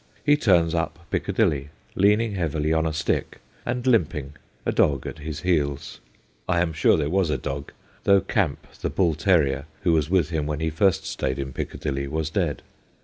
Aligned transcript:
He 0.25 0.35
turns 0.35 0.73
up 0.73 0.97
Piccadilly, 1.11 1.69
leaning 1.93 2.31
heavily 2.31 2.73
on 2.73 2.87
a 2.87 2.91
stick 2.91 3.39
and 3.67 3.85
limping, 3.85 4.33
a 4.65 4.71
dog 4.71 5.05
at 5.05 5.19
his 5.19 5.41
heels. 5.41 5.99
I 6.49 6.59
am 6.59 6.73
sure 6.73 6.97
there 6.97 7.07
was 7.07 7.29
a 7.29 7.37
dog, 7.37 7.71
though 8.05 8.21
Camp, 8.21 8.65
the 8.81 8.89
bull 8.89 9.13
terrier, 9.13 9.65
who 9.83 9.93
was 9.93 10.09
with 10.09 10.31
him 10.31 10.47
when 10.47 10.59
he 10.59 10.71
first 10.71 11.05
stayed 11.05 11.37
in 11.37 11.53
Piccadilly, 11.53 12.07
was 12.07 12.31
dead. 12.31 12.63